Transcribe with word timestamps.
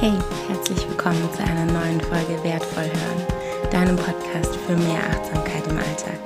Hey, 0.00 0.18
herzlich 0.48 0.88
willkommen 0.88 1.30
zu 1.34 1.42
einer 1.42 1.66
neuen 1.66 2.00
Folge 2.00 2.42
Wertvoll 2.42 2.84
hören, 2.84 3.70
deinem 3.70 3.96
Podcast 3.96 4.56
für 4.56 4.74
mehr 4.74 5.04
Achtsamkeit 5.10 5.66
im 5.66 5.76
Alltag. 5.76 6.18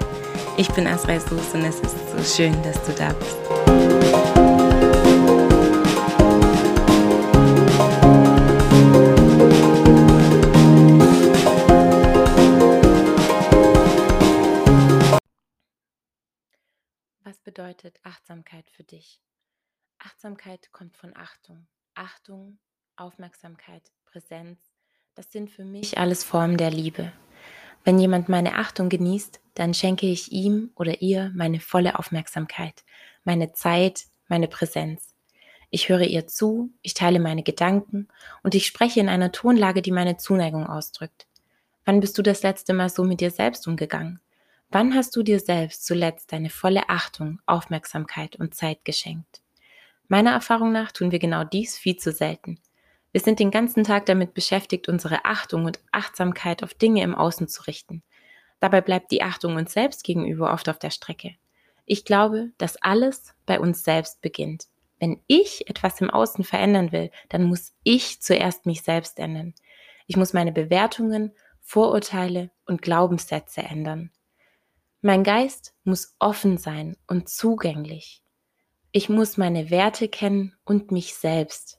Ich 0.57 0.73
bin 0.75 0.87
Asrei 0.87 1.19
Sus 1.19 1.55
und 1.55 1.65
es 1.65 1.81
ist 1.81 1.97
so 2.09 2.23
schön, 2.23 2.63
dass 2.63 2.81
du 2.85 2.93
da 2.93 3.13
bist. 3.15 3.37
Was 17.25 17.41
bedeutet 17.41 17.99
Achtsamkeit 18.05 18.71
für 18.71 18.85
dich? 18.85 19.21
Achtsamkeit 19.99 20.71
kommt 20.71 20.97
von 20.97 21.13
Achtung. 21.17 21.67
Achtung 21.97 22.61
Aufmerksamkeit, 22.97 23.83
Präsenz, 24.07 24.59
das 25.15 25.31
sind 25.33 25.51
für 25.51 25.65
mich 25.65 25.99
alles 25.99 26.23
Formen 26.23 26.57
der 26.57 26.71
Liebe. 26.71 27.13
Wenn 27.83 27.99
jemand 27.99 28.29
meine 28.29 28.55
Achtung 28.55 28.89
genießt, 28.89 29.41
dann 29.55 29.75
schenke 29.75 30.07
ich 30.07 30.33
ihm 30.33 30.71
oder 30.75 31.03
ihr 31.03 31.33
meine 31.35 31.61
volle 31.61 31.99
Aufmerksamkeit, 31.99 32.85
meine 33.25 33.53
Zeit, 33.53 34.05
meine 34.29 34.49
Präsenz. 34.49 35.15
Ich 35.71 35.89
höre 35.89 36.03
ihr 36.03 36.27
zu, 36.27 36.71
ich 36.83 36.95
teile 36.95 37.19
meine 37.19 37.43
Gedanken 37.43 38.09
und 38.43 38.55
ich 38.55 38.67
spreche 38.67 39.01
in 39.01 39.09
einer 39.09 39.33
Tonlage, 39.33 39.83
die 39.83 39.91
meine 39.91 40.17
Zuneigung 40.17 40.67
ausdrückt. 40.67 41.27
Wann 41.85 42.01
bist 42.01 42.17
du 42.17 42.23
das 42.23 42.43
letzte 42.43 42.73
Mal 42.75 42.89
so 42.89 43.05
mit 43.05 43.21
dir 43.21 43.31
selbst 43.31 43.67
umgegangen? 43.67 44.21
Wann 44.71 44.95
hast 44.95 45.15
du 45.17 45.23
dir 45.23 45.41
selbst 45.41 45.85
zuletzt 45.85 46.33
deine 46.33 46.49
volle 46.49 46.89
Achtung, 46.89 47.41
Aufmerksamkeit 47.47 48.37
und 48.37 48.55
Zeit 48.55 48.85
geschenkt? 48.85 49.43
Meiner 50.09 50.33
Erfahrung 50.33 50.73
nach 50.73 50.93
tun 50.93 51.11
wir 51.11 51.19
genau 51.19 51.45
dies 51.45 51.77
viel 51.77 51.97
zu 51.97 52.13
selten. 52.13 52.61
Wir 53.15 53.21
sind 53.21 53.39
den 53.39 53.53
ganzen 53.53 53.85
Tag 53.85 54.07
damit 54.07 54.35
beschäftigt, 54.35 54.89
unsere 54.89 55.25
Achtung 55.25 55.67
und 55.67 55.79
Achtsamkeit 55.93 56.65
auf 56.65 56.75
Dinge 56.75 57.01
im 57.05 57.15
Außen 57.15 57.47
zu 57.47 57.63
richten. 57.63 58.03
Dabei 58.59 58.81
bleibt 58.81 59.13
die 59.13 59.23
Achtung 59.23 59.55
uns 59.55 59.73
selbst 59.73 60.03
gegenüber 60.03 60.53
oft 60.53 60.69
auf 60.69 60.81
der 60.81 60.91
Strecke. 60.91 61.37
Ich 61.87 62.05
glaube, 62.05 62.51
dass 62.59 62.77
alles 62.83 63.33
bei 63.47 63.61
uns 63.61 63.85
selbst 63.85 64.21
beginnt. 64.21 64.65
Wenn 64.99 65.21
ich 65.29 65.71
etwas 65.71 66.01
im 66.01 66.11
Außen 66.11 66.43
verändern 66.43 66.91
will, 66.91 67.13
dann 67.29 67.45
muss 67.45 67.73
ich 67.85 68.21
zuerst 68.21 68.67
mich 68.67 68.83
selbst 68.83 69.21
ändern. 69.21 69.55
Ich 70.09 70.17
muss 70.17 70.33
meine 70.33 70.51
Bewertungen, 70.51 71.31
Vorurteile 71.61 72.51
und 72.67 72.83
Glaubenssätze 72.83 73.63
ändern. 73.63 74.11
Mein 75.03 75.23
Geist 75.23 75.73
muss 75.85 76.17
offen 76.19 76.59
sein 76.59 76.97
und 77.07 77.29
zugänglich. 77.29 78.25
Ich 78.91 79.09
muss 79.09 79.37
meine 79.37 79.71
Werte 79.71 80.09
kennen 80.09 80.57
und 80.65 80.91
mich 80.91 81.15
selbst. 81.15 81.79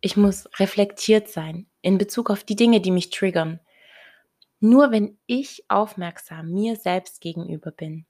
Ich 0.00 0.16
muss 0.16 0.48
reflektiert 0.58 1.28
sein 1.28 1.66
in 1.82 1.98
Bezug 1.98 2.30
auf 2.30 2.44
die 2.44 2.56
Dinge, 2.56 2.80
die 2.80 2.90
mich 2.90 3.10
triggern. 3.10 3.60
Nur 4.60 4.90
wenn 4.90 5.18
ich 5.26 5.64
aufmerksam 5.68 6.50
mir 6.50 6.76
selbst 6.76 7.20
gegenüber 7.20 7.70
bin, 7.70 8.06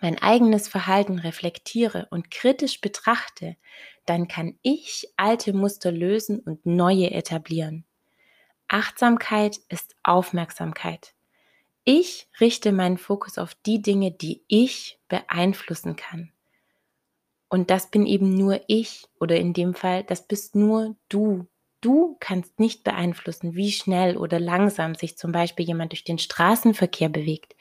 mein 0.00 0.20
eigenes 0.20 0.68
Verhalten 0.68 1.18
reflektiere 1.18 2.08
und 2.10 2.30
kritisch 2.30 2.80
betrachte, 2.80 3.56
dann 4.04 4.26
kann 4.26 4.58
ich 4.62 5.08
alte 5.16 5.52
Muster 5.52 5.92
lösen 5.92 6.40
und 6.40 6.66
neue 6.66 7.12
etablieren. 7.12 7.84
Achtsamkeit 8.66 9.60
ist 9.68 9.94
Aufmerksamkeit. 10.02 11.14
Ich 11.84 12.28
richte 12.40 12.72
meinen 12.72 12.98
Fokus 12.98 13.38
auf 13.38 13.54
die 13.54 13.82
Dinge, 13.82 14.12
die 14.12 14.42
ich 14.48 14.98
beeinflussen 15.08 15.94
kann. 15.94 16.32
Und 17.52 17.68
das 17.68 17.90
bin 17.90 18.06
eben 18.06 18.34
nur 18.34 18.62
ich 18.66 19.04
oder 19.20 19.36
in 19.36 19.52
dem 19.52 19.74
Fall, 19.74 20.04
das 20.04 20.26
bist 20.26 20.56
nur 20.56 20.96
du. 21.10 21.48
Du 21.82 22.16
kannst 22.18 22.58
nicht 22.58 22.82
beeinflussen, 22.82 23.54
wie 23.54 23.72
schnell 23.72 24.16
oder 24.16 24.40
langsam 24.40 24.94
sich 24.94 25.18
zum 25.18 25.32
Beispiel 25.32 25.66
jemand 25.66 25.92
durch 25.92 26.02
den 26.02 26.16
Straßenverkehr 26.16 27.10
bewegt. 27.10 27.54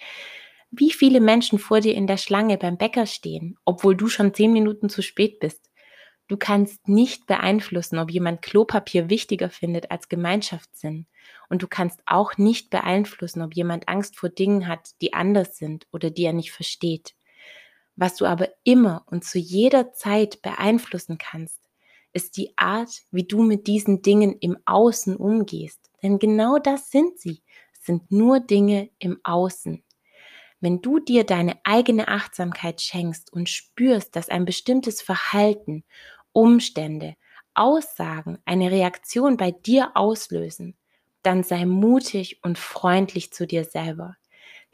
Wie 0.69 0.91
viele 0.91 1.19
Menschen 1.19 1.59
vor 1.59 1.81
dir 1.81 1.93
in 1.93 2.07
der 2.07 2.15
Schlange 2.15 2.57
beim 2.57 2.77
Bäcker 2.77 3.05
stehen, 3.05 3.57
obwohl 3.65 3.97
du 3.97 4.07
schon 4.07 4.33
zehn 4.33 4.53
Minuten 4.53 4.87
zu 4.87 5.01
spät 5.01 5.41
bist. 5.41 5.69
Du 6.29 6.37
kannst 6.37 6.87
nicht 6.87 7.27
beeinflussen, 7.27 7.99
ob 7.99 8.11
jemand 8.11 8.41
Klopapier 8.41 9.09
wichtiger 9.09 9.49
findet 9.49 9.91
als 9.91 10.07
Gemeinschaftssinn. 10.07 11.05
Und 11.49 11.63
du 11.63 11.67
kannst 11.67 12.01
auch 12.05 12.37
nicht 12.37 12.69
beeinflussen, 12.69 13.41
ob 13.41 13.53
jemand 13.55 13.89
Angst 13.89 14.15
vor 14.15 14.29
Dingen 14.29 14.69
hat, 14.69 14.91
die 15.01 15.11
anders 15.11 15.57
sind 15.57 15.85
oder 15.91 16.11
die 16.11 16.23
er 16.23 16.31
nicht 16.31 16.53
versteht. 16.53 17.13
Was 18.01 18.15
du 18.15 18.25
aber 18.25 18.49
immer 18.63 19.05
und 19.11 19.23
zu 19.23 19.37
jeder 19.37 19.93
Zeit 19.93 20.41
beeinflussen 20.41 21.19
kannst, 21.19 21.59
ist 22.13 22.35
die 22.35 22.51
Art, 22.55 22.89
wie 23.11 23.25
du 23.25 23.43
mit 23.43 23.67
diesen 23.67 24.01
Dingen 24.01 24.35
im 24.39 24.57
Außen 24.65 25.15
umgehst. 25.15 25.91
Denn 26.01 26.17
genau 26.17 26.57
das 26.57 26.89
sind 26.89 27.19
sie. 27.19 27.43
Es 27.71 27.85
sind 27.85 28.11
nur 28.11 28.39
Dinge 28.39 28.89
im 28.97 29.19
Außen. 29.23 29.83
Wenn 30.61 30.81
du 30.81 30.97
dir 30.97 31.25
deine 31.25 31.59
eigene 31.63 32.07
Achtsamkeit 32.07 32.81
schenkst 32.81 33.31
und 33.31 33.49
spürst, 33.49 34.15
dass 34.15 34.29
ein 34.29 34.45
bestimmtes 34.45 35.03
Verhalten, 35.03 35.83
Umstände, 36.31 37.17
Aussagen 37.53 38.39
eine 38.45 38.71
Reaktion 38.71 39.37
bei 39.37 39.51
dir 39.51 39.91
auslösen, 39.93 40.75
dann 41.21 41.43
sei 41.43 41.67
mutig 41.67 42.39
und 42.41 42.57
freundlich 42.57 43.31
zu 43.31 43.45
dir 43.45 43.63
selber. 43.63 44.17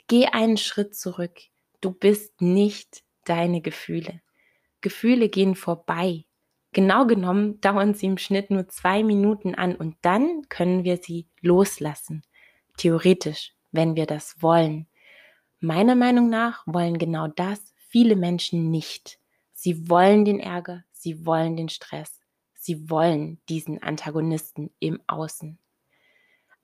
Geh 0.07 0.27
einen 0.27 0.55
Schritt 0.55 0.95
zurück. 0.95 1.41
Du 1.81 1.91
bist 1.91 2.39
nicht 2.41 3.03
deine 3.29 3.61
Gefühle. 3.61 4.21
Gefühle 4.81 5.29
gehen 5.29 5.55
vorbei. 5.55 6.25
Genau 6.73 7.05
genommen 7.07 7.59
dauern 7.61 7.93
sie 7.93 8.05
im 8.05 8.17
Schnitt 8.17 8.51
nur 8.51 8.67
zwei 8.67 9.03
Minuten 9.03 9.55
an 9.55 9.75
und 9.75 9.95
dann 10.01 10.43
können 10.49 10.83
wir 10.83 10.97
sie 10.97 11.27
loslassen. 11.41 12.23
Theoretisch, 12.77 13.53
wenn 13.71 13.95
wir 13.95 14.05
das 14.05 14.41
wollen. 14.41 14.88
Meiner 15.59 15.95
Meinung 15.95 16.29
nach 16.29 16.63
wollen 16.67 16.99
genau 16.99 17.27
das 17.27 17.73
viele 17.88 18.15
Menschen 18.15 18.69
nicht. 18.69 19.19
Sie 19.53 19.89
wollen 19.89 20.23
den 20.23 20.39
Ärger, 20.39 20.83
sie 20.91 21.25
wollen 21.25 21.57
den 21.57 21.69
Stress, 21.69 22.19
sie 22.53 22.89
wollen 22.89 23.41
diesen 23.49 23.81
Antagonisten 23.81 24.69
im 24.79 25.01
Außen. 25.07 25.57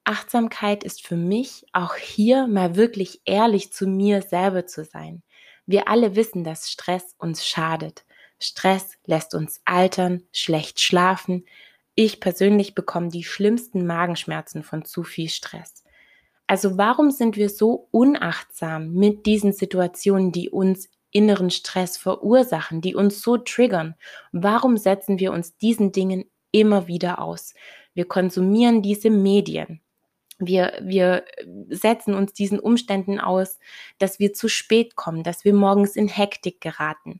Achtsamkeit 0.04 0.84
ist 0.84 1.06
für 1.06 1.16
mich 1.16 1.66
auch 1.72 1.96
hier 1.96 2.46
mal 2.48 2.76
wirklich 2.76 3.22
ehrlich 3.26 3.72
zu 3.72 3.88
mir 3.88 4.22
selber 4.22 4.68
zu 4.68 4.84
sein. 4.84 5.24
Wir 5.66 5.88
alle 5.88 6.16
wissen, 6.16 6.44
dass 6.44 6.70
Stress 6.70 7.16
uns 7.18 7.46
schadet. 7.46 8.06
Stress 8.40 8.98
lässt 9.06 9.34
uns 9.34 9.62
altern, 9.66 10.24
schlecht 10.32 10.80
schlafen. 10.80 11.46
Ich 11.96 12.20
persönlich 12.20 12.76
bekomme 12.76 13.10
die 13.10 13.24
schlimmsten 13.24 13.86
Magenschmerzen 13.86 14.64
von 14.64 14.84
zu 14.84 15.04
viel 15.04 15.30
Stress. 15.30 15.84
Also 16.48 16.78
warum 16.78 17.12
sind 17.12 17.38
wir 17.38 17.50
so 17.50 17.88
unachtsam 17.92 18.94
mit 18.94 19.26
diesen 19.26 19.54
Situationen, 19.54 20.32
die 20.32 20.50
uns 20.50 20.90
inneren 21.12 21.50
Stress 21.50 21.98
verursachen, 21.98 22.82
die 22.82 22.96
uns 22.96 23.22
so 23.22 23.38
triggern? 23.38 23.96
Warum 24.32 24.78
setzen 24.78 25.20
wir 25.20 25.32
uns 25.32 25.56
diesen 25.58 25.92
Dingen 25.92 26.26
immer 26.52 26.88
wieder 26.88 27.22
aus? 27.22 27.54
Wir 27.94 28.06
konsumieren 28.06 28.82
diese 28.82 29.10
Medien. 29.10 29.83
Wir, 30.48 30.80
wir 30.82 31.26
setzen 31.70 32.14
uns 32.14 32.34
diesen 32.34 32.60
Umständen 32.60 33.20
aus, 33.20 33.60
dass 33.98 34.20
wir 34.20 34.34
zu 34.34 34.48
spät 34.48 34.96
kommen, 34.96 35.24
dass 35.24 35.46
wir 35.46 35.54
morgens 35.54 35.96
in 35.96 36.08
Hektik 36.08 36.62
geraten. 36.62 37.20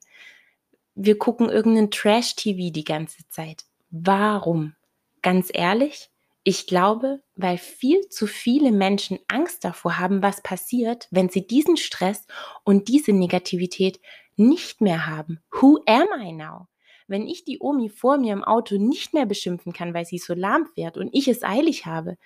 Wir 0.96 1.18
gucken 1.18 1.50
irgendeinen 1.50 1.92
Trash-TV 1.92 2.72
die 2.72 2.84
ganze 2.84 3.28
Zeit. 3.30 3.66
Warum? 3.90 4.76
Ganz 5.22 5.50
ehrlich, 5.54 6.10
ich 6.44 6.68
glaube, 6.68 7.22
weil 7.36 7.58
viel 7.58 8.10
zu 8.10 8.28
viele 8.28 8.72
Menschen 8.72 9.20
Angst 9.28 9.64
davor 9.64 9.98
haben, 9.98 10.22
was 10.22 10.44
passiert, 10.44 11.08
wenn 11.10 11.30
sie 11.30 11.48
diesen 11.48 11.78
Stress 11.78 12.28
und 12.66 12.90
diese 12.90 13.14
Negativität 13.14 14.02
nicht 14.36 14.82
mehr 14.82 15.06
haben. 15.06 15.40
Who 15.52 15.80
am 15.86 16.08
I 16.20 16.34
now? 16.34 16.68
Wenn 17.08 17.28
ich 17.28 17.44
die 17.44 17.60
Omi 17.60 17.90
vor 17.90 18.18
mir 18.18 18.34
im 18.34 18.44
Auto 18.44 18.78
nicht 18.78 19.14
mehr 19.14 19.26
beschimpfen 19.26 19.74
kann, 19.74 19.94
weil 19.94 20.06
sie 20.06 20.18
so 20.18 20.34
lahm 20.34 20.68
fährt 20.74 20.98
und 20.98 21.10
ich 21.14 21.28
es 21.28 21.44
eilig 21.44 21.86
habe, 21.86 22.18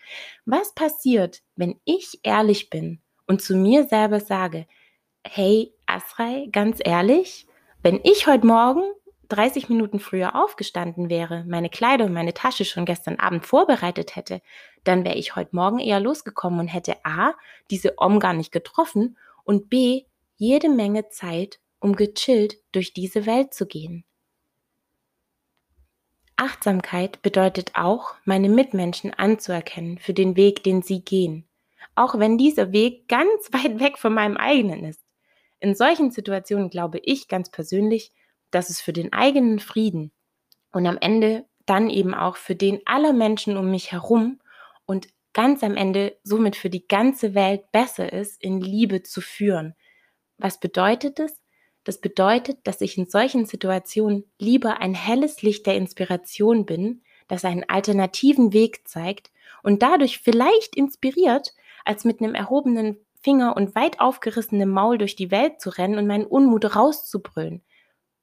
was 0.46 0.74
passiert, 0.74 1.42
wenn 1.56 1.80
ich 1.86 2.20
ehrlich 2.24 2.70
bin 2.70 3.02
und 3.28 3.42
zu 3.42 3.56
mir 3.56 3.86
selber 3.86 4.20
sage, 4.20 4.68
hey 5.24 5.74
Asrei, 5.86 6.48
ganz 6.52 6.80
ehrlich, 6.84 7.48
wenn 7.82 8.00
ich 8.04 8.28
heute 8.28 8.48
Morgen 8.48 8.84
30 9.30 9.70
Minuten 9.70 10.00
früher 10.00 10.36
aufgestanden 10.36 11.10
wäre, 11.10 11.44
meine 11.48 11.70
Kleider 11.70 12.06
und 12.06 12.14
meine 12.14 12.34
Tasche 12.34 12.66
schon 12.66 12.86
gestern 12.86 13.18
Abend 13.18 13.46
vorbereitet 13.46 14.16
hätte, 14.16 14.42
dann 14.84 15.04
wäre 15.04 15.16
ich 15.16 15.36
heute 15.36 15.56
Morgen 15.56 15.80
eher 15.80 16.00
losgekommen 16.00 16.60
und 16.60 16.68
hätte 16.68 16.96
A, 17.04 17.34
diese 17.70 17.98
Om 17.98 18.20
gar 18.20 18.34
nicht 18.34 18.52
getroffen 18.52 19.18
und 19.44 19.70
B, 19.70 20.04
jede 20.38 20.70
Menge 20.70 21.10
Zeit, 21.10 21.60
um 21.80 21.96
gechillt 21.96 22.58
durch 22.72 22.94
diese 22.94 23.26
Welt 23.26 23.54
zu 23.54 23.66
gehen. 23.66 24.06
Achtsamkeit 26.38 27.22
bedeutet 27.22 27.72
auch, 27.76 28.14
meine 28.24 28.50
Mitmenschen 28.50 29.14
anzuerkennen 29.14 29.98
für 29.98 30.14
den 30.14 30.36
Weg, 30.36 30.64
den 30.64 30.82
sie 30.82 31.02
gehen, 31.02 31.48
auch 31.96 32.18
wenn 32.20 32.38
dieser 32.38 32.72
Weg 32.72 33.08
ganz 33.08 33.30
weit 33.52 33.80
weg 33.80 33.98
von 33.98 34.14
meinem 34.14 34.38
eigenen 34.38 34.86
ist. 34.86 35.02
In 35.60 35.76
solchen 35.76 36.12
Situationen 36.12 36.70
glaube 36.70 37.00
ich 37.04 37.28
ganz 37.28 37.50
persönlich, 37.50 38.14
dass 38.52 38.70
es 38.70 38.80
für 38.80 38.94
den 38.94 39.12
eigenen 39.12 39.60
Frieden 39.60 40.12
und 40.72 40.86
am 40.86 40.98
Ende 41.00 41.46
dann 41.66 41.90
eben 41.90 42.14
auch 42.14 42.38
für 42.38 42.56
den 42.56 42.80
aller 42.86 43.14
Menschen 43.14 43.58
um 43.58 43.70
mich 43.72 43.92
herum 43.92 44.40
und 44.86 45.08
ganz 45.34 45.64
am 45.64 45.76
Ende 45.76 46.18
somit 46.24 46.56
für 46.56 46.70
die 46.70 46.88
ganze 46.88 47.34
Welt 47.36 47.72
besser 47.72 48.12
ist, 48.14 48.42
in 48.42 48.62
Liebe 48.62 49.04
zu 49.04 49.22
führen. 49.22 49.76
Was 50.38 50.60
bedeutet 50.60 51.20
es? 51.20 51.42
Das 51.88 52.02
bedeutet, 52.02 52.68
dass 52.68 52.82
ich 52.82 52.98
in 52.98 53.06
solchen 53.06 53.46
Situationen 53.46 54.26
lieber 54.40 54.82
ein 54.82 54.94
helles 54.94 55.42
Licht 55.42 55.66
der 55.66 55.78
Inspiration 55.78 56.66
bin, 56.66 57.02
das 57.30 57.46
einen 57.46 57.64
alternativen 57.70 58.52
Weg 58.52 58.86
zeigt 58.86 59.32
und 59.64 59.82
dadurch 59.82 60.20
vielleicht 60.20 60.76
inspiriert, 60.76 61.54
als 61.86 62.04
mit 62.04 62.20
einem 62.20 62.36
erhobenen 62.36 62.98
Finger 63.24 63.56
und 63.56 63.74
weit 63.74 64.02
aufgerissenem 64.02 64.70
Maul 64.70 64.98
durch 64.98 65.16
die 65.16 65.32
Welt 65.32 65.62
zu 65.62 65.70
rennen 65.70 65.98
und 65.98 66.08
meinen 66.08 66.26
Unmut 66.26 66.76
rauszubrüllen. 66.76 67.64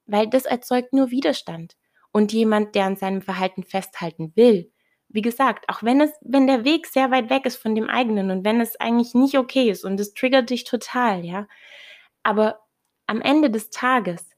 Weil 0.05 0.29
das 0.29 0.45
erzeugt 0.45 0.93
nur 0.93 1.11
Widerstand. 1.11 1.79
Und 2.13 2.35
jemand, 2.35 2.75
der 2.75 2.85
an 2.85 2.97
seinem 2.97 3.23
Verhalten 3.23 3.63
festhalten 3.63 4.33
will, 4.37 4.71
wie 5.09 5.23
gesagt, 5.23 5.71
auch 5.71 5.83
wenn 5.83 6.03
es, 6.03 6.11
wenn 6.21 6.47
der 6.47 6.67
Weg 6.67 6.87
sehr 6.87 7.11
weit 7.11 7.31
weg 7.31 7.47
ist 7.47 7.57
von 7.57 7.75
dem 7.75 7.89
eigenen 7.89 8.31
und 8.31 8.45
wenn 8.45 8.61
es 8.61 8.79
eigentlich 8.79 9.15
nicht 9.15 9.39
okay 9.39 9.71
ist 9.71 9.87
und 9.87 9.99
es 9.99 10.13
triggert 10.13 10.51
dich 10.51 10.65
total, 10.65 11.25
ja. 11.25 11.49
Aber 12.23 12.64
am 13.07 13.21
Ende 13.21 13.51
des 13.51 13.71
Tages 13.71 14.31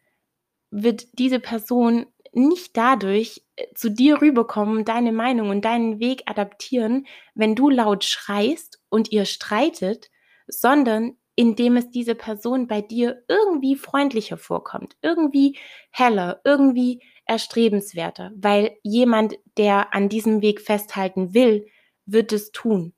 wird 0.71 1.19
diese 1.19 1.41
Person 1.41 2.07
nicht 2.33 2.77
dadurch 2.77 3.43
äh, 3.57 3.65
zu 3.75 3.91
dir 3.91 4.21
rüberkommen, 4.21 4.85
deine 4.85 5.13
Meinung 5.13 5.51
und 5.51 5.65
deinen 5.65 6.01
Weg 6.01 6.23
adaptieren, 6.27 7.07
wenn 7.35 7.55
du 7.55 7.71
laut 7.71 8.05
schreist 8.05 8.81
und 8.91 9.11
ihr 9.11 9.25
streitet, 9.25 10.11
sondern 10.47 11.17
indem 11.35 11.77
es 11.77 11.91
diese 11.91 12.15
Person 12.15 12.67
bei 12.67 12.81
dir 12.81 13.23
irgendwie 13.29 13.77
freundlicher 13.77 14.39
vorkommt, 14.39 14.97
irgendwie 15.03 15.59
heller, 15.91 16.41
irgendwie 16.45 17.03
erstrebenswerter, 17.27 18.33
weil 18.37 18.77
jemand, 18.83 19.37
der 19.59 19.95
an 19.95 20.09
diesem 20.09 20.41
Weg 20.43 20.61
festhalten 20.61 21.35
will, 21.35 21.67
wird 22.07 22.33
es 22.33 22.53
tun. 22.53 22.95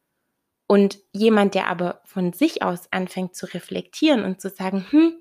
Und 0.67 0.99
jemand, 1.13 1.55
der 1.55 1.69
aber 1.69 2.03
von 2.05 2.33
sich 2.33 2.63
aus 2.63 2.93
anfängt 2.93 3.35
zu 3.35 3.47
reflektieren 3.47 4.23
und 4.25 4.41
zu 4.41 4.51
sagen, 4.51 4.87
hm, 4.91 5.17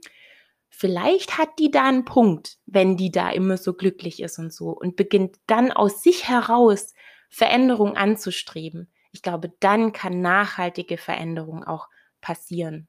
vielleicht 0.77 1.39
hat 1.39 1.57
die 1.57 1.71
da 1.71 1.85
einen 1.85 2.05
Punkt, 2.05 2.59
wenn 2.67 2.97
die 2.97 3.11
da 3.11 3.31
immer 3.31 3.57
so 3.57 3.73
glücklich 3.73 4.21
ist 4.21 4.37
und 4.37 4.53
so 4.53 4.69
und 4.69 4.95
beginnt 4.95 5.37
dann 5.47 5.71
aus 5.71 6.03
sich 6.03 6.27
heraus 6.27 6.93
Veränderung 7.29 7.97
anzustreben. 7.97 8.91
Ich 9.11 9.23
glaube, 9.23 9.51
dann 9.59 9.91
kann 9.91 10.21
nachhaltige 10.21 10.97
Veränderung 10.97 11.63
auch 11.63 11.89
passieren. 12.21 12.87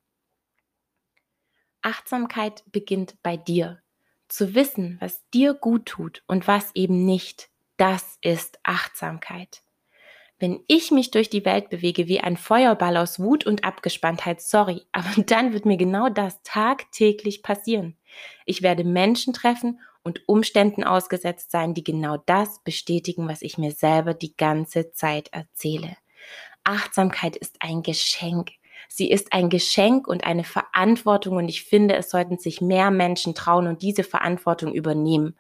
Achtsamkeit 1.81 2.62
beginnt 2.67 3.17
bei 3.23 3.37
dir. 3.38 3.81
Zu 4.29 4.55
wissen, 4.55 4.99
was 5.00 5.26
dir 5.31 5.55
gut 5.55 5.87
tut 5.87 6.23
und 6.26 6.46
was 6.46 6.70
eben 6.75 7.06
nicht, 7.06 7.49
das 7.79 8.19
ist 8.20 8.58
Achtsamkeit. 8.62 9.62
Wenn 10.40 10.62
ich 10.69 10.93
mich 10.93 11.11
durch 11.11 11.31
die 11.31 11.44
Welt 11.44 11.69
bewege 11.69 12.06
wie 12.06 12.20
ein 12.20 12.37
Feuerball 12.37 12.96
aus 12.96 13.19
Wut 13.19 13.44
und 13.44 13.64
Abgespanntheit, 13.64 14.40
sorry, 14.40 14.82
aber 14.93 15.23
dann 15.23 15.52
wird 15.52 15.67
mir 15.67 15.76
genau 15.76 16.08
das 16.08 16.43
tagtäglich 16.43 17.43
passieren. 17.43 17.96
Ich 18.46 18.62
werde 18.62 18.85
Menschen 18.85 19.32
treffen 19.32 19.81
und 20.02 20.29
Umständen 20.29 20.85
ausgesetzt 20.85 21.50
sein, 21.50 21.75
die 21.75 21.85
genau 21.85 22.19
das 22.26 22.62
bestätigen, 22.62 23.29
was 23.29 23.43
ich 23.43 23.58
mir 23.58 23.73
selber 23.73 24.14
die 24.14 24.37
ganze 24.37 24.93
Zeit 24.93 25.29
erzähle. 25.32 25.96
Achtsamkeit 26.64 27.37
ist 27.37 27.56
ein 27.61 27.82
Geschenk. 27.82 28.52
Sie 28.88 29.11
ist 29.11 29.32
ein 29.32 29.50
Geschenk 29.50 30.06
und 30.06 30.25
eine 30.25 30.44
Verantwortung 30.44 31.37
und 31.37 31.49
ich 31.49 31.64
finde, 31.64 31.96
es 31.96 32.11
sollten 32.11 32.38
sich 32.38 32.61
mehr 32.61 32.90
Menschen 32.90 33.35
trauen 33.35 33.67
und 33.67 33.82
diese 33.82 34.05
Verantwortung 34.05 34.73
übernehmen. 34.73 35.37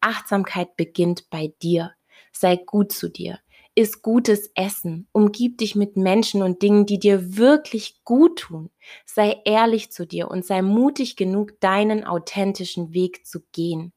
Achtsamkeit 0.00 0.76
beginnt 0.76 1.28
bei 1.30 1.52
dir. 1.60 1.92
Sei 2.32 2.56
gut 2.56 2.92
zu 2.92 3.08
dir 3.08 3.38
iss 3.78 4.02
gutes 4.02 4.50
Essen, 4.56 5.06
umgib 5.12 5.58
dich 5.58 5.76
mit 5.76 5.96
Menschen 5.96 6.42
und 6.42 6.62
Dingen, 6.62 6.84
die 6.84 6.98
dir 6.98 7.36
wirklich 7.36 8.02
gut 8.02 8.40
tun. 8.40 8.70
Sei 9.06 9.40
ehrlich 9.44 9.92
zu 9.92 10.04
dir 10.04 10.28
und 10.28 10.44
sei 10.44 10.62
mutig 10.62 11.14
genug, 11.14 11.60
deinen 11.60 12.02
authentischen 12.02 12.92
Weg 12.92 13.24
zu 13.24 13.38
gehen. 13.52 13.92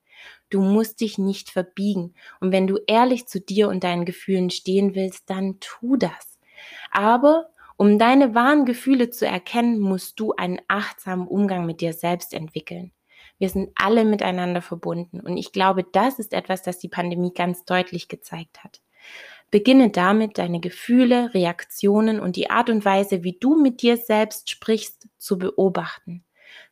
Du 0.52 0.62
musst 0.62 1.02
dich 1.02 1.18
nicht 1.18 1.50
verbiegen. 1.50 2.14
Und 2.40 2.52
wenn 2.52 2.68
du 2.68 2.78
ehrlich 2.86 3.26
zu 3.26 3.42
dir 3.42 3.70
und 3.70 3.84
deinen 3.84 4.06
Gefühlen 4.06 4.52
stehen 4.52 4.94
willst, 4.94 5.28
dann 5.32 5.60
tu 5.60 5.96
das. 5.96 6.38
Aber 6.92 7.50
um 7.76 7.98
deine 7.98 8.36
wahren 8.36 8.66
Gefühle 8.66 9.10
zu 9.10 9.26
erkennen, 9.26 9.80
musst 9.80 10.20
du 10.20 10.34
einen 10.34 10.62
achtsamen 10.68 11.28
Umgang 11.28 11.66
mit 11.66 11.82
dir 11.82 11.94
selbst 11.94 12.36
entwickeln. 12.36 12.92
Wir 13.40 13.50
sind 13.50 13.72
alle 13.74 14.06
miteinander 14.06 14.62
verbunden 14.62 15.20
und 15.20 15.38
ich 15.38 15.52
glaube, 15.52 15.84
das 15.84 16.20
ist 16.20 16.34
etwas, 16.34 16.62
das 16.62 16.78
die 16.78 16.90
Pandemie 16.90 17.34
ganz 17.34 17.66
deutlich 17.66 18.08
gezeigt 18.08 18.64
hat. 18.64 18.82
Beginne 19.52 19.90
damit, 19.90 20.38
deine 20.38 20.62
Gefühle, 20.62 21.34
Reaktionen 21.34 22.22
und 22.22 22.38
die 22.38 22.50
Art 22.50 22.70
und 22.70 22.86
Weise, 22.86 23.24
wie 23.24 23.38
du 23.38 23.62
mit 23.62 23.82
dir 23.82 23.98
selbst 23.98 24.50
sprichst, 24.50 25.10
zu 25.18 25.38
beobachten. 25.38 26.24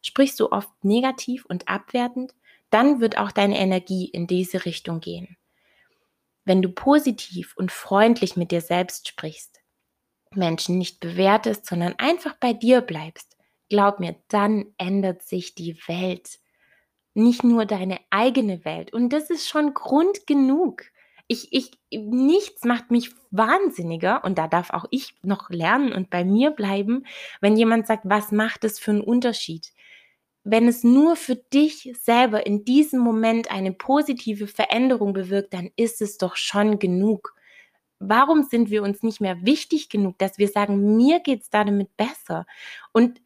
Sprichst 0.02 0.40
du 0.40 0.52
oft 0.52 0.70
negativ 0.84 1.46
und 1.46 1.68
abwertend, 1.68 2.34
dann 2.70 3.02
wird 3.02 3.18
auch 3.18 3.31
deine 3.31 3.60
Energie 3.60 4.06
in 4.06 4.28
diese 4.28 4.66
Richtung 4.66 5.02
gehen. 5.02 5.36
Wenn 6.46 6.62
du 6.62 6.70
positiv 6.70 7.54
und 7.58 7.72
freundlich 7.72 8.38
mit 8.38 8.52
dir 8.52 8.62
selbst 8.62 9.10
sprichst, 9.10 9.62
Menschen 10.34 10.78
nicht 10.78 11.02
bewertest, 11.02 11.66
sondern 11.66 11.96
einfach 11.98 12.36
bei 12.40 12.54
dir 12.54 12.80
bleibst, 12.81 13.36
glaub 13.68 14.00
mir, 14.00 14.16
dann 14.30 14.74
ändert 14.78 15.24
sich 15.24 15.54
die 15.54 15.78
Welt. 15.88 16.40
Nicht 17.14 17.44
nur 17.44 17.66
deine 17.66 18.00
eigene 18.10 18.64
Welt. 18.64 18.94
Und 18.94 19.10
das 19.10 19.30
ist 19.30 19.50
schon 19.50 19.74
Grund 19.74 20.28
genug 20.28 20.86
ich, 21.30 21.54
ich, 21.54 21.72
nichts 21.92 22.66
macht 22.66 22.90
mich 22.90 23.12
wahnsinniger 23.30 24.24
und 24.26 24.40
da 24.40 24.48
darf 24.48 24.72
auch 24.72 24.86
ich 24.90 25.14
noch 25.22 25.52
lernen 25.52 25.94
und 25.94 26.10
bei 26.10 26.26
mir 26.26 26.50
bleiben, 26.52 27.06
wenn 27.40 27.56
jemand 27.56 27.86
sagt, 27.86 28.04
was 28.06 28.31
macht 28.31 28.64
es 28.64 28.80
für 28.80 28.92
einen 28.92 29.02
Unterschied? 29.02 29.72
Wenn 30.44 30.68
es 30.68 30.84
nur 30.84 31.16
für 31.16 31.36
dich 31.36 31.94
selber 32.02 32.48
in 32.48 32.66
diesem 32.66 33.02
Moment 33.02 33.52
eine 33.52 33.72
positive 33.72 34.48
Veränderung 34.48 35.14
bewirkt, 35.14 35.54
dann 35.54 35.70
ist 35.76 36.02
es 36.02 36.18
doch 36.18 36.36
schon 36.36 36.80
genug. 36.80 37.36
Warum 38.00 38.44
sind 38.44 38.72
wir 38.72 38.81
uns 38.81 39.04
nicht 39.04 39.22
mehr 39.22 39.46
wichtig 39.46 39.90
genug, 39.90 40.18
dass 40.18 40.40
wir 40.40 40.48
sagen, 40.48 40.98
mir 40.98 41.20
geht 41.20 41.44
es 41.44 41.50
damit 41.52 41.96
besser? 41.96 42.48
Und 42.92 43.22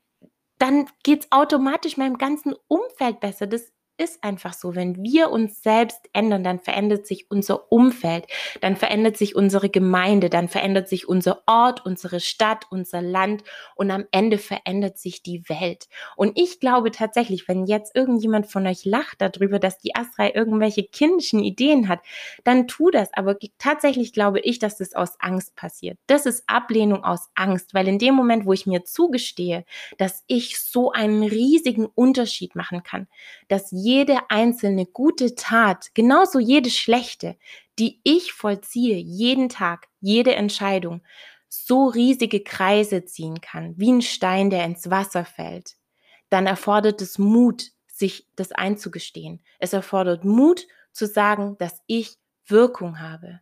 dann 0.59 0.87
geht 1.03 1.25
es 1.25 1.31
automatisch 1.31 1.97
meinem 1.97 2.17
ganzen 2.17 2.55
Umfeld 2.67 3.19
besser. 3.19 3.47
Das 3.47 3.72
ist 3.97 4.23
einfach 4.23 4.53
so. 4.53 4.75
Wenn 4.75 5.03
wir 5.03 5.29
uns 5.29 5.61
selbst 5.61 6.09
ändern, 6.13 6.43
dann 6.43 6.59
verändert 6.59 7.05
sich 7.05 7.29
unser 7.29 7.71
Umfeld, 7.71 8.25
dann 8.61 8.75
verändert 8.75 9.17
sich 9.17 9.35
unsere 9.35 9.69
Gemeinde, 9.69 10.29
dann 10.29 10.47
verändert 10.47 10.89
sich 10.89 11.07
unser 11.07 11.43
Ort, 11.47 11.85
unsere 11.85 12.19
Stadt, 12.19 12.65
unser 12.69 13.01
Land 13.01 13.43
und 13.75 13.91
am 13.91 14.05
Ende 14.11 14.37
verändert 14.37 14.97
sich 14.97 15.21
die 15.21 15.47
Welt. 15.49 15.87
Und 16.15 16.37
ich 16.39 16.59
glaube 16.59 16.91
tatsächlich, 16.91 17.47
wenn 17.47 17.65
jetzt 17.65 17.95
irgendjemand 17.95 18.47
von 18.47 18.65
euch 18.65 18.85
lacht 18.85 19.21
darüber, 19.21 19.59
dass 19.59 19.79
die 19.79 19.95
Astra 19.95 20.33
irgendwelche 20.33 20.83
kindischen 20.83 21.39
Ideen 21.39 21.87
hat, 21.87 21.99
dann 22.43 22.67
tu 22.67 22.89
das. 22.89 23.09
Aber 23.13 23.37
tatsächlich 23.57 24.13
glaube 24.13 24.39
ich, 24.39 24.59
dass 24.59 24.77
das 24.77 24.93
aus 24.93 25.19
Angst 25.19 25.55
passiert. 25.55 25.97
Das 26.07 26.25
ist 26.25 26.43
Ablehnung 26.47 27.03
aus 27.03 27.29
Angst, 27.35 27.73
weil 27.73 27.87
in 27.87 27.99
dem 27.99 28.15
Moment, 28.15 28.45
wo 28.45 28.53
ich 28.53 28.65
mir 28.65 28.83
zugestehe, 28.83 29.65
dass 29.97 30.23
ich 30.27 30.59
so 30.59 30.91
einen 30.91 31.23
riesigen 31.23 31.85
Unterschied 31.85 32.55
machen 32.55 32.83
kann, 32.83 33.07
dass 33.47 33.71
jede 33.83 34.29
einzelne 34.29 34.85
gute 34.85 35.35
Tat, 35.35 35.93
genauso 35.93 36.39
jede 36.39 36.69
schlechte, 36.69 37.37
die 37.79 37.99
ich 38.03 38.33
vollziehe, 38.33 38.97
jeden 38.97 39.49
Tag, 39.49 39.87
jede 39.99 40.35
Entscheidung, 40.35 41.01
so 41.49 41.85
riesige 41.87 42.43
Kreise 42.43 43.05
ziehen 43.05 43.41
kann, 43.41 43.73
wie 43.77 43.91
ein 43.91 44.01
Stein, 44.01 44.49
der 44.49 44.65
ins 44.65 44.89
Wasser 44.89 45.25
fällt, 45.25 45.75
dann 46.29 46.47
erfordert 46.47 47.01
es 47.01 47.19
Mut, 47.19 47.71
sich 47.87 48.27
das 48.35 48.51
einzugestehen. 48.51 49.43
Es 49.59 49.73
erfordert 49.73 50.25
Mut 50.25 50.65
zu 50.91 51.05
sagen, 51.05 51.57
dass 51.59 51.81
ich 51.85 52.17
Wirkung 52.47 52.99
habe. 52.99 53.41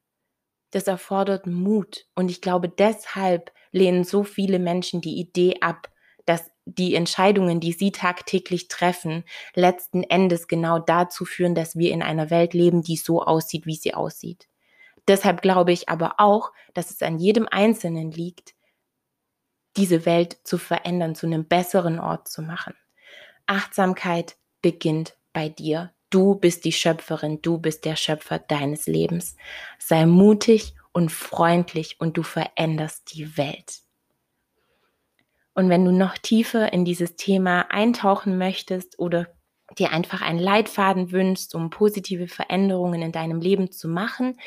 Das 0.71 0.87
erfordert 0.87 1.47
Mut. 1.47 2.05
Und 2.15 2.29
ich 2.29 2.41
glaube, 2.41 2.67
deshalb 2.67 3.51
lehnen 3.71 4.03
so 4.03 4.23
viele 4.23 4.59
Menschen 4.59 5.01
die 5.01 5.19
Idee 5.19 5.55
ab, 5.61 5.89
die 6.65 6.95
Entscheidungen, 6.95 7.59
die 7.59 7.73
sie 7.73 7.91
tagtäglich 7.91 8.67
treffen, 8.67 9.23
letzten 9.55 10.03
Endes 10.03 10.47
genau 10.47 10.79
dazu 10.79 11.25
führen, 11.25 11.55
dass 11.55 11.75
wir 11.75 11.91
in 11.91 12.03
einer 12.03 12.29
Welt 12.29 12.53
leben, 12.53 12.83
die 12.83 12.97
so 12.97 13.23
aussieht, 13.23 13.65
wie 13.65 13.75
sie 13.75 13.93
aussieht. 13.93 14.47
Deshalb 15.07 15.41
glaube 15.41 15.71
ich 15.71 15.89
aber 15.89 16.15
auch, 16.17 16.51
dass 16.73 16.91
es 16.91 17.01
an 17.01 17.17
jedem 17.17 17.47
Einzelnen 17.49 18.11
liegt, 18.11 18.53
diese 19.77 20.05
Welt 20.05 20.39
zu 20.43 20.57
verändern, 20.57 21.15
zu 21.15 21.25
einem 21.25 21.45
besseren 21.45 21.99
Ort 21.99 22.27
zu 22.27 22.41
machen. 22.41 22.75
Achtsamkeit 23.47 24.37
beginnt 24.61 25.17
bei 25.33 25.49
dir. 25.49 25.93
Du 26.09 26.35
bist 26.35 26.65
die 26.65 26.73
Schöpferin, 26.73 27.41
du 27.41 27.57
bist 27.57 27.85
der 27.85 27.95
Schöpfer 27.95 28.37
deines 28.37 28.85
Lebens. 28.85 29.37
Sei 29.79 30.05
mutig 30.05 30.75
und 30.91 31.11
freundlich 31.11 31.99
und 31.99 32.17
du 32.17 32.23
veränderst 32.23 33.13
die 33.13 33.37
Welt. 33.37 33.79
Und 35.53 35.69
wenn 35.69 35.85
du 35.85 35.91
noch 35.91 36.17
tiefer 36.17 36.71
in 36.71 36.85
dieses 36.85 37.15
Thema 37.15 37.65
eintauchen 37.69 38.37
möchtest 38.37 38.99
oder 38.99 39.27
dir 39.77 39.91
einfach 39.91 40.21
einen 40.21 40.39
Leitfaden 40.39 41.11
wünschst, 41.11 41.53
um 41.55 41.69
positive 41.69 42.27
Veränderungen 42.27 43.01
in 43.01 43.11
deinem 43.11 43.41
Leben 43.41 43.71
zu 43.71 43.87
machen, 43.87 44.37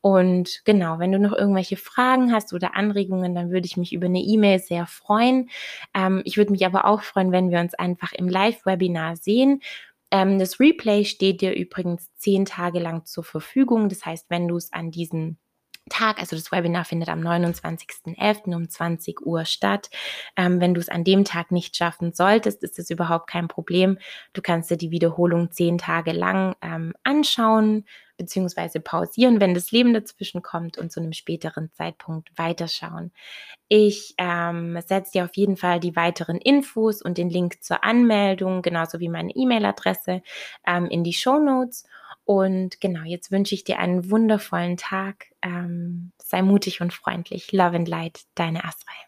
Und 0.00 0.62
genau, 0.64 0.98
wenn 0.98 1.12
du 1.12 1.18
noch 1.18 1.32
irgendwelche 1.32 1.76
Fragen 1.76 2.32
hast 2.32 2.52
oder 2.52 2.74
Anregungen, 2.74 3.34
dann 3.34 3.50
würde 3.50 3.66
ich 3.66 3.76
mich 3.76 3.92
über 3.92 4.06
eine 4.06 4.20
E-Mail 4.20 4.58
sehr 4.58 4.86
freuen. 4.86 5.50
Ähm, 5.94 6.22
ich 6.24 6.36
würde 6.36 6.52
mich 6.52 6.64
aber 6.66 6.84
auch 6.84 7.02
freuen, 7.02 7.32
wenn 7.32 7.50
wir 7.50 7.60
uns 7.60 7.74
einfach 7.74 8.12
im 8.12 8.28
Live-Webinar 8.28 9.16
sehen. 9.16 9.60
Ähm, 10.10 10.38
das 10.38 10.58
Replay 10.60 11.04
steht 11.04 11.40
dir 11.40 11.54
übrigens 11.54 12.10
zehn 12.16 12.44
Tage 12.44 12.78
lang 12.78 13.04
zur 13.04 13.24
Verfügung. 13.24 13.88
Das 13.88 14.04
heißt, 14.04 14.26
wenn 14.30 14.48
du 14.48 14.56
es 14.56 14.72
an 14.72 14.90
diesen 14.90 15.38
Tag, 15.88 16.18
also 16.20 16.36
das 16.36 16.52
Webinar 16.52 16.84
findet 16.84 17.08
am 17.08 17.20
29.11. 17.20 18.54
um 18.54 18.68
20 18.68 19.24
Uhr 19.26 19.44
statt. 19.44 19.90
Ähm, 20.36 20.60
wenn 20.60 20.74
du 20.74 20.80
es 20.80 20.88
an 20.88 21.04
dem 21.04 21.24
Tag 21.24 21.52
nicht 21.52 21.76
schaffen 21.76 22.12
solltest, 22.12 22.62
ist 22.62 22.78
es 22.78 22.90
überhaupt 22.90 23.28
kein 23.28 23.48
Problem. 23.48 23.98
Du 24.32 24.42
kannst 24.42 24.70
dir 24.70 24.76
die 24.76 24.90
Wiederholung 24.90 25.50
zehn 25.50 25.78
Tage 25.78 26.12
lang 26.12 26.54
ähm, 26.62 26.94
anschauen 27.04 27.84
bzw. 28.18 28.80
pausieren, 28.80 29.40
wenn 29.40 29.54
das 29.54 29.70
Leben 29.70 29.94
dazwischen 29.94 30.42
kommt 30.42 30.76
und 30.76 30.92
zu 30.92 31.00
einem 31.00 31.12
späteren 31.12 31.70
Zeitpunkt 31.72 32.30
weiterschauen. 32.36 33.12
Ich 33.68 34.14
ähm, 34.18 34.78
setze 34.86 35.12
dir 35.12 35.24
auf 35.24 35.36
jeden 35.36 35.56
Fall 35.56 35.80
die 35.80 35.96
weiteren 35.96 36.38
Infos 36.38 37.00
und 37.00 37.16
den 37.16 37.30
Link 37.30 37.62
zur 37.62 37.84
Anmeldung, 37.84 38.62
genauso 38.62 39.00
wie 39.00 39.08
meine 39.08 39.32
E-Mail-Adresse, 39.34 40.22
ähm, 40.66 40.86
in 40.86 41.04
die 41.04 41.12
Show 41.12 41.38
Notes. 41.38 41.84
Und 42.28 42.82
genau, 42.82 43.04
jetzt 43.04 43.30
wünsche 43.32 43.54
ich 43.54 43.64
dir 43.64 43.78
einen 43.78 44.10
wundervollen 44.10 44.76
Tag. 44.76 45.28
Ähm, 45.40 46.12
sei 46.22 46.42
mutig 46.42 46.82
und 46.82 46.92
freundlich. 46.92 47.52
Love 47.52 47.74
and 47.74 47.88
Light, 47.88 48.20
deine 48.34 48.64
Astray. 48.64 49.07